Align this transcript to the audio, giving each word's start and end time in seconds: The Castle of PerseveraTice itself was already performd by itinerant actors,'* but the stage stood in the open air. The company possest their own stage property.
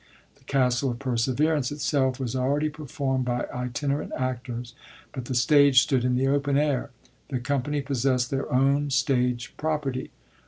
The 0.33 0.43
Castle 0.45 0.89
of 0.89 0.97
PerseveraTice 0.97 1.71
itself 1.71 2.19
was 2.19 2.35
already 2.35 2.69
performd 2.71 3.23
by 3.23 3.45
itinerant 3.53 4.11
actors,'* 4.17 4.73
but 5.13 5.25
the 5.25 5.35
stage 5.35 5.83
stood 5.83 6.03
in 6.03 6.15
the 6.15 6.25
open 6.27 6.57
air. 6.57 6.89
The 7.29 7.39
company 7.39 7.81
possest 7.81 8.31
their 8.31 8.51
own 8.51 8.89
stage 8.89 9.53
property. 9.57 10.09